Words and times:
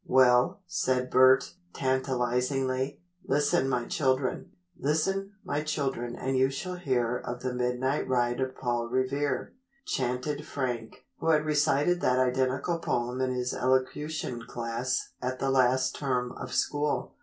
"Well," 0.07 0.63
said 0.65 1.11
Bert, 1.11 1.53
tantalizingly, 1.75 3.03
"listen 3.23 3.69
my 3.69 3.85
children" 3.85 4.51
"'Listen, 4.79 5.33
my 5.45 5.61
children 5.61 6.15
and 6.15 6.35
you 6.35 6.49
shall 6.49 6.73
hear 6.77 7.17
Of 7.17 7.41
the 7.43 7.53
midnight 7.53 8.07
ride 8.07 8.39
of 8.41 8.55
Paul 8.55 8.87
Revere,'" 8.89 9.53
chanted 9.85 10.43
Frank, 10.47 11.05
who 11.19 11.29
had 11.29 11.45
recited 11.45 12.01
that 12.01 12.17
identical 12.17 12.79
poem 12.79 13.21
in 13.21 13.35
his 13.35 13.53
elocution 13.53 14.41
class 14.47 15.09
at 15.21 15.37
the 15.37 15.51
last 15.51 15.95
term 15.97 16.31
of 16.31 16.51
school. 16.51 17.17